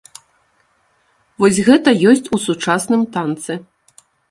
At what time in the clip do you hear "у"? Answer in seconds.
2.39-2.41